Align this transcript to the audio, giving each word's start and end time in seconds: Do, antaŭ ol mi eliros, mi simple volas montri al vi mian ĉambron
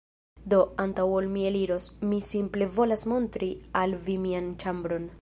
Do, 0.53 0.61
antaŭ 0.83 1.05
ol 1.17 1.27
mi 1.35 1.43
eliros, 1.51 1.89
mi 2.13 2.21
simple 2.31 2.71
volas 2.79 3.07
montri 3.15 3.55
al 3.85 3.99
vi 4.09 4.21
mian 4.29 4.53
ĉambron 4.67 5.09